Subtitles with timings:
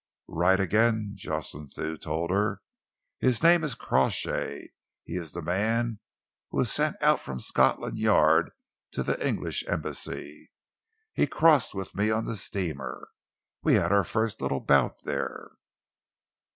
[0.25, 2.61] "Right again," Jocelyn Thew told her.
[3.19, 4.69] "His name is Crawshay.
[5.03, 5.99] He is the man
[6.49, 8.49] who was sent out from Scotland Yard
[8.93, 10.49] to the English Embassy.
[11.13, 13.09] He crossed with me on the steamer.
[13.61, 15.51] We had our first little bout there."